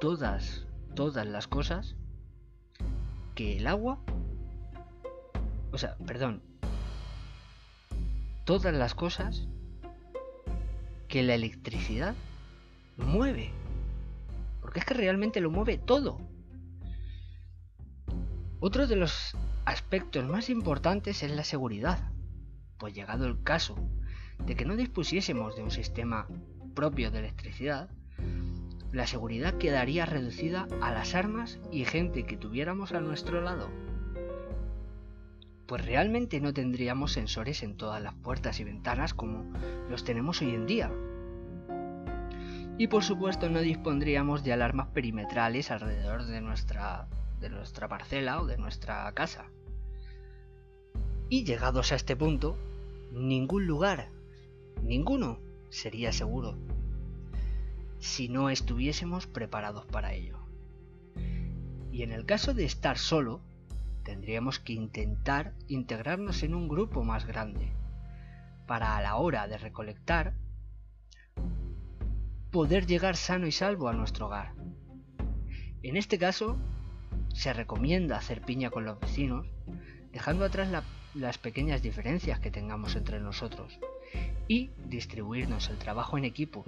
todas, 0.00 0.66
todas 0.94 1.26
las 1.26 1.48
cosas 1.48 1.96
que 3.34 3.56
el 3.56 3.66
agua, 3.66 3.98
o 5.72 5.78
sea, 5.78 5.96
perdón, 6.06 6.42
todas 8.44 8.74
las 8.74 8.94
cosas 8.94 9.48
que 11.08 11.22
la 11.22 11.34
electricidad 11.34 12.14
mueve. 12.96 13.50
Porque 14.60 14.80
es 14.80 14.84
que 14.84 14.94
realmente 14.94 15.40
lo 15.40 15.50
mueve 15.50 15.78
todo. 15.78 16.20
Otro 18.64 18.86
de 18.86 18.94
los 18.94 19.36
aspectos 19.64 20.24
más 20.28 20.48
importantes 20.48 21.24
es 21.24 21.32
la 21.32 21.42
seguridad. 21.42 21.98
Pues 22.78 22.94
llegado 22.94 23.26
el 23.26 23.42
caso 23.42 23.74
de 24.38 24.54
que 24.54 24.64
no 24.64 24.76
dispusiésemos 24.76 25.56
de 25.56 25.64
un 25.64 25.72
sistema 25.72 26.28
propio 26.72 27.10
de 27.10 27.18
electricidad, 27.18 27.90
la 28.92 29.08
seguridad 29.08 29.54
quedaría 29.54 30.06
reducida 30.06 30.68
a 30.80 30.92
las 30.92 31.16
armas 31.16 31.58
y 31.72 31.84
gente 31.86 32.22
que 32.22 32.36
tuviéramos 32.36 32.92
a 32.92 33.00
nuestro 33.00 33.40
lado. 33.40 33.68
Pues 35.66 35.84
realmente 35.84 36.40
no 36.40 36.54
tendríamos 36.54 37.10
sensores 37.10 37.64
en 37.64 37.76
todas 37.76 38.00
las 38.00 38.14
puertas 38.14 38.60
y 38.60 38.64
ventanas 38.64 39.12
como 39.12 39.44
los 39.90 40.04
tenemos 40.04 40.40
hoy 40.40 40.54
en 40.54 40.66
día, 40.66 40.92
y 42.78 42.86
por 42.86 43.02
supuesto 43.02 43.50
no 43.50 43.58
dispondríamos 43.58 44.44
de 44.44 44.52
alarmas 44.52 44.86
perimetrales 44.88 45.72
alrededor 45.72 46.26
de 46.26 46.40
nuestra, 46.40 47.08
de 47.42 47.50
nuestra 47.50 47.88
parcela 47.88 48.40
o 48.40 48.46
de 48.46 48.56
nuestra 48.56 49.12
casa. 49.12 49.50
Y 51.28 51.44
llegados 51.44 51.92
a 51.92 51.96
este 51.96 52.16
punto, 52.16 52.56
ningún 53.12 53.66
lugar, 53.66 54.08
ninguno, 54.82 55.38
sería 55.68 56.12
seguro 56.12 56.56
si 58.02 58.28
no 58.28 58.50
estuviésemos 58.50 59.28
preparados 59.28 59.86
para 59.86 60.12
ello. 60.12 60.36
Y 61.92 62.02
en 62.02 62.10
el 62.10 62.26
caso 62.26 62.52
de 62.52 62.64
estar 62.64 62.98
solo, 62.98 63.40
tendríamos 64.02 64.58
que 64.58 64.72
intentar 64.72 65.54
integrarnos 65.68 66.42
en 66.42 66.56
un 66.56 66.66
grupo 66.66 67.04
más 67.04 67.26
grande, 67.26 67.72
para 68.66 68.96
a 68.96 69.02
la 69.02 69.14
hora 69.16 69.46
de 69.46 69.56
recolectar 69.56 70.34
poder 72.50 72.86
llegar 72.86 73.16
sano 73.16 73.46
y 73.46 73.52
salvo 73.52 73.88
a 73.88 73.92
nuestro 73.92 74.26
hogar. 74.26 74.52
En 75.84 75.96
este 75.96 76.18
caso, 76.18 76.58
se 77.34 77.52
recomienda 77.52 78.16
hacer 78.16 78.42
piña 78.42 78.70
con 78.70 78.84
los 78.84 79.00
vecinos, 79.00 79.46
dejando 80.12 80.44
atrás 80.44 80.68
las 81.14 81.38
pequeñas 81.38 81.82
diferencias 81.82 82.40
que 82.40 82.50
tengamos 82.50 82.96
entre 82.96 83.20
nosotros, 83.20 83.78
y 84.48 84.70
distribuirnos 84.86 85.68
el 85.68 85.78
trabajo 85.78 86.18
en 86.18 86.24
equipos, 86.24 86.66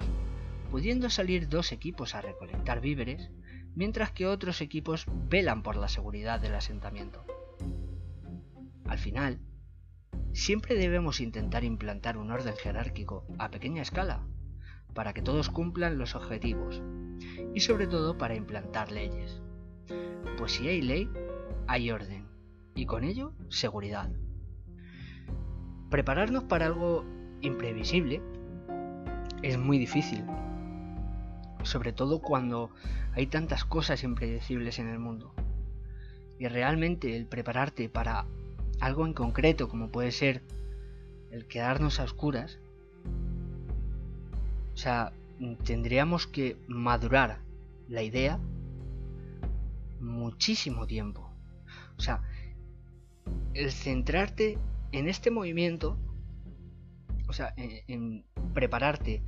pudiendo 0.70 1.10
salir 1.10 1.48
dos 1.48 1.72
equipos 1.72 2.14
a 2.14 2.22
recolectar 2.22 2.80
víveres, 2.80 3.30
mientras 3.74 4.10
que 4.10 4.26
otros 4.26 4.60
equipos 4.60 5.06
velan 5.28 5.62
por 5.62 5.76
la 5.76 5.88
seguridad 5.88 6.40
del 6.40 6.54
asentamiento. 6.54 7.24
Al 8.86 8.98
final, 8.98 9.40
siempre 10.32 10.74
debemos 10.74 11.20
intentar 11.20 11.64
implantar 11.64 12.16
un 12.16 12.30
orden 12.30 12.56
jerárquico 12.56 13.26
a 13.38 13.50
pequeña 13.50 13.82
escala, 13.82 14.26
para 14.94 15.12
que 15.12 15.22
todos 15.22 15.50
cumplan 15.50 15.98
los 15.98 16.14
objetivos 16.14 16.82
y 17.52 17.60
sobre 17.60 17.86
todo 17.86 18.16
para 18.16 18.36
implantar 18.36 18.92
leyes. 18.92 19.42
Pues 20.38 20.52
si 20.52 20.68
hay 20.68 20.82
ley, 20.82 21.10
hay 21.66 21.90
orden 21.90 22.26
y 22.74 22.86
con 22.86 23.04
ello 23.04 23.32
seguridad. 23.48 24.10
Prepararnos 25.90 26.44
para 26.44 26.66
algo 26.66 27.04
imprevisible 27.40 28.20
es 29.42 29.58
muy 29.58 29.78
difícil, 29.78 30.24
sobre 31.62 31.92
todo 31.92 32.20
cuando 32.20 32.70
hay 33.12 33.26
tantas 33.26 33.64
cosas 33.64 34.02
impredecibles 34.02 34.78
en 34.78 34.88
el 34.88 34.98
mundo. 34.98 35.34
Y 36.38 36.48
realmente 36.48 37.16
el 37.16 37.26
prepararte 37.26 37.88
para 37.88 38.26
algo 38.80 39.06
en 39.06 39.12
concreto 39.12 39.68
como 39.68 39.90
puede 39.90 40.10
ser 40.10 40.42
el 41.30 41.46
quedarnos 41.46 42.00
a 42.00 42.04
oscuras 42.04 42.58
o 44.74 44.76
sea, 44.76 45.12
tendríamos 45.64 46.26
que 46.26 46.56
madurar 46.66 47.38
la 47.88 48.02
idea 48.02 48.40
muchísimo 50.00 50.86
tiempo. 50.86 51.30
O 51.96 52.00
sea, 52.00 52.22
el 53.54 53.70
centrarte 53.72 54.58
en 54.92 55.08
este 55.08 55.30
movimiento 55.30 55.98
o 57.28 57.32
sea, 57.32 57.54
en, 57.56 58.24
prepararte 58.52 59.22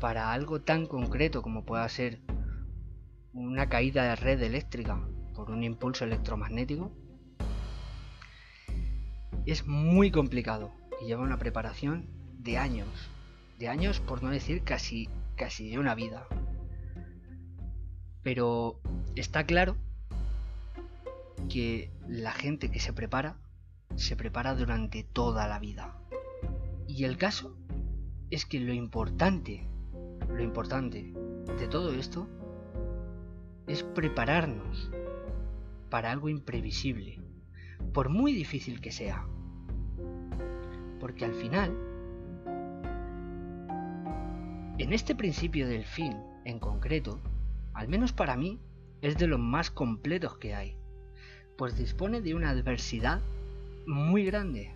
para 0.00 0.32
algo 0.32 0.60
tan 0.60 0.86
concreto 0.86 1.42
como 1.42 1.64
pueda 1.64 1.88
ser 1.88 2.20
una 3.32 3.68
caída 3.68 4.04
de 4.04 4.16
red 4.16 4.42
eléctrica 4.42 5.00
por 5.34 5.50
un 5.50 5.64
impulso 5.64 6.04
electromagnético, 6.04 6.92
es 9.46 9.66
muy 9.66 10.10
complicado 10.10 10.72
y 11.02 11.06
lleva 11.06 11.22
una 11.22 11.38
preparación 11.38 12.06
de 12.38 12.58
años, 12.58 12.88
de 13.58 13.68
años 13.68 14.00
por 14.00 14.22
no 14.22 14.30
decir 14.30 14.62
casi, 14.62 15.08
casi 15.36 15.70
de 15.70 15.78
una 15.78 15.94
vida. 15.94 16.26
Pero 18.22 18.80
está 19.16 19.44
claro 19.44 19.76
que 21.48 21.90
la 22.08 22.32
gente 22.32 22.70
que 22.70 22.80
se 22.80 22.92
prepara, 22.92 23.38
se 23.96 24.16
prepara 24.16 24.54
durante 24.54 25.02
toda 25.02 25.48
la 25.48 25.58
vida. 25.58 25.98
Y 26.86 27.04
el 27.04 27.16
caso 27.16 27.56
es 28.30 28.44
que 28.44 28.60
lo 28.60 28.72
importante, 28.72 29.66
lo 30.28 30.42
importante 30.42 31.12
de 31.58 31.68
todo 31.68 31.92
esto 31.92 32.28
es 33.66 33.82
prepararnos 33.82 34.90
para 35.90 36.10
algo 36.10 36.28
imprevisible, 36.28 37.20
por 37.92 38.08
muy 38.08 38.32
difícil 38.32 38.80
que 38.80 38.92
sea. 38.92 39.26
Porque 41.00 41.24
al 41.24 41.34
final, 41.34 41.76
en 44.78 44.92
este 44.92 45.14
principio 45.14 45.68
del 45.68 45.84
fin 45.84 46.16
en 46.44 46.58
concreto, 46.58 47.20
al 47.72 47.88
menos 47.88 48.12
para 48.12 48.36
mí, 48.36 48.60
es 49.00 49.16
de 49.18 49.26
los 49.26 49.38
más 49.38 49.70
completos 49.70 50.38
que 50.38 50.54
hay, 50.54 50.76
pues 51.56 51.76
dispone 51.76 52.20
de 52.20 52.34
una 52.34 52.50
adversidad 52.50 53.22
muy 53.86 54.24
grande. 54.24 54.72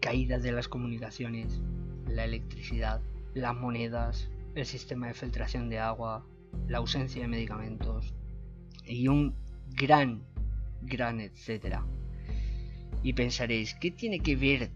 Caídas 0.00 0.42
de 0.42 0.52
las 0.52 0.68
comunicaciones, 0.68 1.60
la 2.08 2.24
electricidad, 2.24 3.00
las 3.34 3.54
monedas, 3.54 4.28
el 4.54 4.66
sistema 4.66 5.08
de 5.08 5.14
filtración 5.14 5.68
de 5.68 5.78
agua, 5.78 6.24
la 6.68 6.78
ausencia 6.78 7.22
de 7.22 7.28
medicamentos 7.28 8.14
y 8.84 9.08
un 9.08 9.34
gran, 9.70 10.22
gran 10.82 11.20
etcétera. 11.20 11.84
Y 13.02 13.14
pensaréis, 13.14 13.74
¿qué 13.74 13.90
tiene 13.90 14.20
que 14.20 14.36
ver 14.36 14.70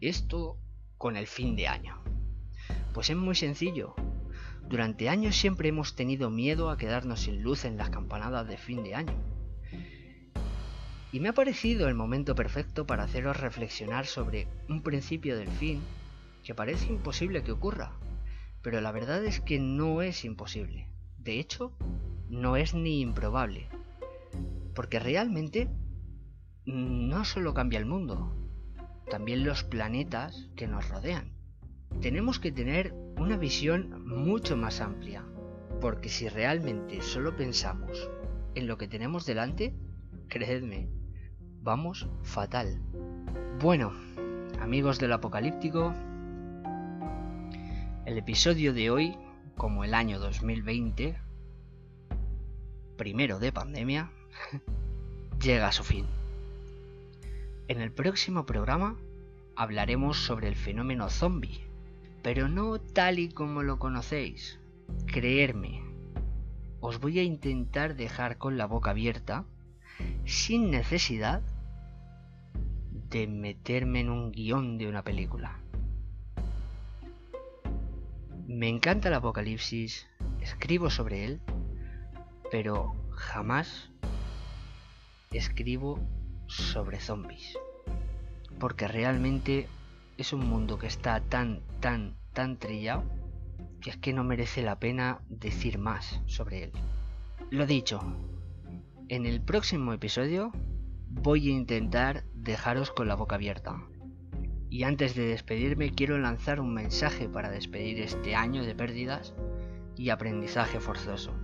esto 0.00 0.58
con 0.98 1.16
el 1.16 1.26
fin 1.26 1.54
de 1.56 1.68
año? 1.68 2.02
Pues 2.92 3.10
es 3.10 3.16
muy 3.16 3.34
sencillo. 3.34 3.94
Durante 4.68 5.08
años 5.08 5.36
siempre 5.36 5.68
hemos 5.68 5.94
tenido 5.96 6.30
miedo 6.30 6.70
a 6.70 6.76
quedarnos 6.76 7.20
sin 7.20 7.42
luz 7.42 7.64
en 7.64 7.76
las 7.76 7.90
campanadas 7.90 8.48
de 8.48 8.56
fin 8.56 8.82
de 8.82 8.94
año. 8.94 9.31
Y 11.12 11.20
me 11.20 11.28
ha 11.28 11.34
parecido 11.34 11.88
el 11.88 11.94
momento 11.94 12.34
perfecto 12.34 12.86
para 12.86 13.04
haceros 13.04 13.38
reflexionar 13.38 14.06
sobre 14.06 14.48
un 14.70 14.82
principio 14.82 15.36
del 15.36 15.48
fin 15.48 15.82
que 16.42 16.54
parece 16.54 16.86
imposible 16.86 17.42
que 17.42 17.52
ocurra, 17.52 17.92
pero 18.62 18.80
la 18.80 18.92
verdad 18.92 19.22
es 19.22 19.38
que 19.38 19.58
no 19.58 20.00
es 20.00 20.24
imposible. 20.24 20.88
De 21.18 21.38
hecho, 21.38 21.76
no 22.30 22.56
es 22.56 22.72
ni 22.72 23.02
improbable. 23.02 23.68
Porque 24.74 24.98
realmente 24.98 25.68
no 26.64 27.26
solo 27.26 27.52
cambia 27.52 27.78
el 27.78 27.84
mundo, 27.84 28.34
también 29.10 29.44
los 29.44 29.64
planetas 29.64 30.48
que 30.56 30.66
nos 30.66 30.88
rodean. 30.88 31.34
Tenemos 32.00 32.38
que 32.38 32.52
tener 32.52 32.94
una 33.18 33.36
visión 33.36 34.06
mucho 34.06 34.56
más 34.56 34.80
amplia, 34.80 35.26
porque 35.82 36.08
si 36.08 36.30
realmente 36.30 37.02
solo 37.02 37.36
pensamos 37.36 38.08
en 38.54 38.66
lo 38.66 38.78
que 38.78 38.88
tenemos 38.88 39.26
delante, 39.26 39.74
creedme, 40.28 40.88
vamos 41.62 42.08
fatal. 42.22 42.80
Bueno, 43.60 43.92
amigos 44.60 44.98
del 44.98 45.12
apocalíptico, 45.12 45.94
el 48.04 48.18
episodio 48.18 48.72
de 48.72 48.90
hoy, 48.90 49.16
como 49.56 49.84
el 49.84 49.94
año 49.94 50.18
2020, 50.18 51.16
primero 52.96 53.38
de 53.38 53.52
pandemia, 53.52 54.10
llega 55.40 55.68
a 55.68 55.72
su 55.72 55.84
fin. 55.84 56.06
En 57.68 57.80
el 57.80 57.92
próximo 57.92 58.44
programa 58.44 58.96
hablaremos 59.54 60.18
sobre 60.18 60.48
el 60.48 60.56
fenómeno 60.56 61.10
zombie, 61.10 61.64
pero 62.22 62.48
no 62.48 62.80
tal 62.80 63.20
y 63.20 63.28
como 63.28 63.62
lo 63.62 63.78
conocéis. 63.78 64.58
Creerme, 65.06 65.80
os 66.80 66.98
voy 66.98 67.20
a 67.20 67.22
intentar 67.22 67.94
dejar 67.94 68.36
con 68.36 68.58
la 68.58 68.66
boca 68.66 68.90
abierta, 68.90 69.44
sin 70.24 70.72
necesidad 70.72 71.42
de 73.12 73.26
meterme 73.26 74.00
en 74.00 74.08
un 74.08 74.32
guion 74.32 74.78
de 74.78 74.88
una 74.88 75.04
película. 75.04 75.60
Me 78.46 78.68
encanta 78.68 79.08
el 79.08 79.14
apocalipsis, 79.14 80.08
escribo 80.40 80.88
sobre 80.88 81.24
él, 81.26 81.40
pero 82.50 82.94
jamás 83.10 83.90
escribo 85.30 86.00
sobre 86.46 87.00
zombies. 87.00 87.58
Porque 88.58 88.88
realmente 88.88 89.68
es 90.16 90.32
un 90.32 90.48
mundo 90.48 90.78
que 90.78 90.86
está 90.86 91.20
tan, 91.20 91.60
tan, 91.80 92.16
tan 92.32 92.56
trillado 92.58 93.04
que 93.82 93.90
es 93.90 93.96
que 93.96 94.12
no 94.12 94.24
merece 94.24 94.62
la 94.62 94.78
pena 94.78 95.20
decir 95.28 95.78
más 95.78 96.20
sobre 96.26 96.64
él. 96.64 96.72
Lo 97.50 97.66
dicho, 97.66 98.00
en 99.08 99.26
el 99.26 99.42
próximo 99.42 99.92
episodio 99.92 100.52
voy 101.14 101.48
a 101.48 101.52
intentar 101.52 102.24
dejaros 102.34 102.90
con 102.90 103.06
la 103.06 103.14
boca 103.14 103.36
abierta. 103.36 103.76
Y 104.70 104.84
antes 104.84 105.14
de 105.14 105.26
despedirme 105.26 105.92
quiero 105.92 106.18
lanzar 106.18 106.58
un 106.60 106.72
mensaje 106.72 107.28
para 107.28 107.50
despedir 107.50 108.00
este 108.00 108.34
año 108.34 108.64
de 108.64 108.74
pérdidas 108.74 109.34
y 109.96 110.08
aprendizaje 110.08 110.80
forzoso. 110.80 111.34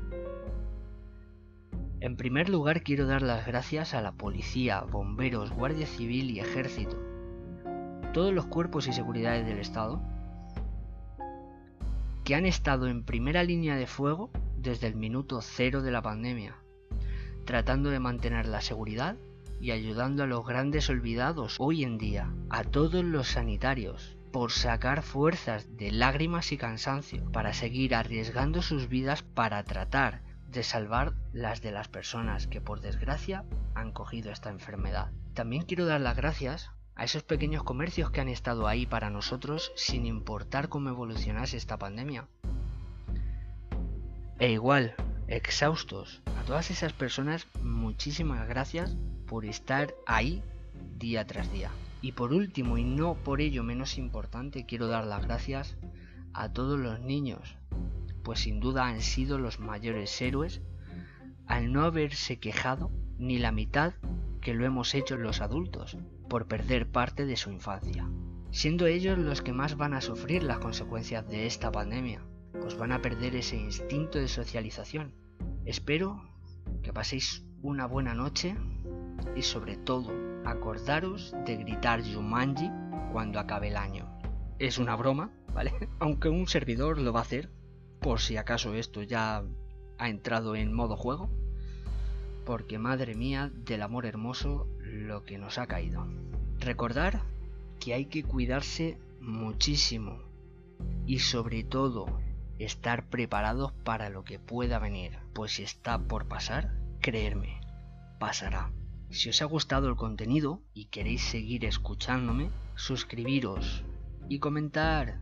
En 2.01 2.17
primer 2.17 2.49
lugar 2.49 2.83
quiero 2.83 3.07
dar 3.07 3.23
las 3.23 3.47
gracias 3.47 3.93
a 3.93 4.01
la 4.01 4.13
policía, 4.13 4.81
bomberos, 4.81 5.51
guardia 5.53 5.87
civil 5.87 6.31
y 6.31 6.41
ejército, 6.41 6.97
todos 8.13 8.33
los 8.33 8.47
cuerpos 8.47 8.89
y 8.89 8.93
seguridades 8.93 9.47
del 9.47 9.59
Estado, 9.59 10.01
que 12.25 12.35
han 12.35 12.47
estado 12.47 12.87
en 12.89 13.05
primera 13.05 13.43
línea 13.43 13.77
de 13.77 13.87
fuego 13.87 14.31
desde 14.57 14.87
el 14.87 14.97
minuto 14.97 15.41
cero 15.43 15.83
de 15.83 15.91
la 15.91 16.03
pandemia, 16.03 16.57
tratando 17.45 17.91
de 17.91 18.01
mantener 18.01 18.47
la 18.47 18.61
seguridad 18.61 19.17
y 19.61 19.71
ayudando 19.71 20.23
a 20.23 20.27
los 20.27 20.47
grandes 20.47 20.89
olvidados 20.89 21.57
hoy 21.59 21.85
en 21.85 21.99
día, 21.99 22.33
a 22.51 22.65
todos 22.65 23.05
los 23.05 23.29
sanitarios, 23.29 24.17
por 24.33 24.53
sacar 24.53 25.03
fuerzas 25.03 25.77
de 25.77 25.91
lágrimas 25.91 26.53
y 26.53 26.59
cansancio, 26.59 27.31
para 27.33 27.53
seguir 27.53 27.95
arriesgando 27.95 28.63
sus 28.63 28.89
vidas 28.89 29.23
para 29.23 29.63
tratar 29.65 30.23
de 30.51 30.63
salvar 30.63 31.15
las 31.33 31.61
de 31.61 31.73
las 31.73 31.89
personas 31.89 32.47
que 32.47 32.61
por 32.61 32.81
desgracia 32.81 33.45
han 33.75 33.93
cogido 33.93 34.33
esta 34.33 34.51
enfermedad. 34.51 35.11
También 35.35 35.63
quiero 35.63 35.87
dar 35.87 36.01
las 36.01 36.17
gracias 36.17 36.71
a 36.95 37.05
esos 37.05 37.23
pequeños 37.23 37.63
comercios 37.63 38.11
que 38.11 38.21
han 38.21 38.29
estado 38.29 38.67
ahí 38.67 38.87
para 38.87 39.11
nosotros 39.11 39.73
sin 39.77 40.07
importar 40.07 40.69
cómo 40.69 40.89
evolucionase 40.89 41.57
esta 41.57 41.79
pandemia. 41.79 42.27
E 44.39 44.51
igual, 44.51 44.95
exhaustos, 45.27 46.23
a 46.39 46.43
todas 46.43 46.71
esas 46.71 46.93
personas 46.93 47.47
muchísimas 47.63 48.49
gracias 48.49 48.97
por 49.29 49.45
estar 49.45 49.95
ahí 50.07 50.43
día 50.99 51.27
tras 51.27 51.53
día. 51.53 51.71
Y 52.01 52.13
por 52.13 52.33
último, 52.33 52.79
y 52.79 52.85
no 52.85 53.15
por 53.15 53.41
ello 53.41 53.63
menos 53.63 53.99
importante, 53.99 54.67
quiero 54.67 54.89
dar 54.89 55.07
las 55.07 55.25
gracias 55.25 55.77
a 56.33 56.53
todos 56.53 56.79
los 56.79 57.01
niños, 57.01 57.57
pues 58.23 58.41
sin 58.41 58.61
duda 58.61 58.87
han 58.87 59.01
sido 59.01 59.39
los 59.39 59.61
mayores 59.61 60.21
héroes 60.21 60.63
al 61.47 61.73
no 61.73 61.83
haberse 61.83 62.39
quejado 62.39 62.91
ni 63.19 63.39
la 63.39 63.53
mitad 63.53 63.95
que 64.41 64.55
lo 64.55 64.65
hemos 64.65 64.95
hecho 64.95 65.17
los 65.17 65.41
adultos 65.41 65.97
por 66.29 66.47
perder 66.47 66.91
parte 66.91 67.27
de 67.27 67.37
su 67.37 67.51
infancia, 67.51 68.09
siendo 68.51 68.87
ellos 68.87 69.19
los 69.19 69.43
que 69.43 69.53
más 69.53 69.77
van 69.77 69.95
a 69.95 70.01
sufrir 70.01 70.43
las 70.43 70.59
consecuencias 70.59 71.27
de 71.29 71.47
esta 71.47 71.73
pandemia, 71.73 72.23
pues 72.53 72.77
van 72.77 72.93
a 72.93 73.03
perder 73.03 73.35
ese 73.35 73.57
instinto 73.57 74.19
de 74.19 74.29
socialización. 74.29 75.15
Espero 75.65 76.23
que 76.83 76.93
paséis 76.93 77.45
una 77.63 77.87
buena 77.87 78.15
noche 78.15 78.57
y 79.37 79.43
sobre 79.43 79.77
todo 79.77 80.11
acordaros 80.45 81.35
de 81.45 81.57
gritar 81.57 82.03
Jumanji 82.03 82.71
cuando 83.13 83.39
acabe 83.39 83.69
el 83.69 83.77
año. 83.77 84.09
Es 84.59 84.79
una 84.79 84.97
broma, 84.97 85.31
¿vale? 85.55 85.73
Aunque 85.99 86.29
un 86.29 86.49
servidor 86.49 86.99
lo 86.99 87.13
va 87.13 87.21
a 87.21 87.23
hacer, 87.23 87.51
por 88.01 88.21
si 88.21 88.37
acaso 88.37 88.75
esto 88.75 89.03
ya 89.03 89.45
ha 89.99 90.09
entrado 90.09 90.57
en 90.57 90.73
modo 90.73 90.97
juego. 90.97 91.31
Porque 92.45 92.79
madre 92.79 93.15
mía, 93.15 93.51
del 93.55 93.83
amor 93.83 94.07
hermoso, 94.07 94.67
lo 94.79 95.25
que 95.25 95.39
nos 95.39 95.59
ha 95.59 95.67
caído. 95.67 96.07
Recordar 96.61 97.23
que 97.79 97.95
hay 97.95 98.07
que 98.07 98.25
cuidarse 98.25 98.99
muchísimo 99.21 100.19
y 101.07 101.19
sobre 101.21 101.63
todo 101.65 102.07
estar 102.59 103.09
preparados 103.09 103.73
para 103.85 104.11
lo 104.11 104.25
que 104.25 104.39
pueda 104.39 104.79
venir, 104.79 105.19
pues 105.33 105.53
si 105.53 105.63
está 105.63 105.99
por 105.99 106.27
pasar, 106.27 106.75
creerme, 107.01 107.61
pasará. 108.19 108.73
Si 109.11 109.31
os 109.31 109.41
ha 109.41 109.47
gustado 109.47 109.89
el 109.89 109.97
contenido 109.97 110.61
y 110.75 110.87
queréis 110.87 111.23
seguir 111.23 111.65
escuchándome, 111.65 112.51
suscribiros 112.75 113.83
y 114.29 114.39
comentar. 114.39 115.21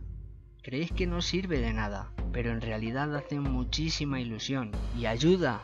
Creéis 0.61 0.91
que 0.91 1.07
no 1.07 1.21
sirve 1.21 1.59
de 1.59 1.71
nada, 1.71 2.11
pero 2.33 2.51
en 2.51 2.59
realidad 2.59 3.15
hace 3.15 3.39
muchísima 3.39 4.19
ilusión 4.19 4.71
y 4.97 5.05
ayuda. 5.05 5.63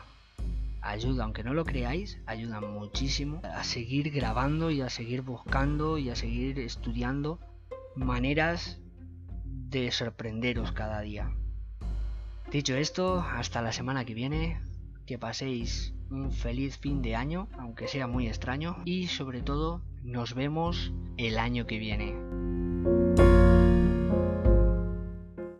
Ayuda, 0.80 1.24
aunque 1.24 1.44
no 1.44 1.52
lo 1.52 1.64
creáis, 1.64 2.18
ayuda 2.26 2.60
muchísimo 2.60 3.40
a 3.42 3.62
seguir 3.62 4.10
grabando 4.10 4.70
y 4.70 4.80
a 4.80 4.88
seguir 4.88 5.22
buscando 5.22 5.98
y 5.98 6.08
a 6.08 6.16
seguir 6.16 6.58
estudiando 6.58 7.38
maneras 7.94 8.80
de 9.44 9.90
sorprenderos 9.92 10.72
cada 10.72 11.00
día. 11.00 11.30
Dicho 12.50 12.74
esto, 12.74 13.20
hasta 13.20 13.62
la 13.62 13.72
semana 13.72 14.04
que 14.04 14.14
viene, 14.14 14.60
que 15.06 15.18
paséis 15.18 15.93
un 16.10 16.32
feliz 16.32 16.78
fin 16.78 17.02
de 17.02 17.16
año, 17.16 17.48
aunque 17.58 17.88
sea 17.88 18.06
muy 18.06 18.26
extraño, 18.26 18.76
y 18.84 19.08
sobre 19.08 19.42
todo 19.42 19.82
nos 20.02 20.34
vemos 20.34 20.92
el 21.16 21.38
año 21.38 21.66
que 21.66 21.78
viene. 21.78 22.14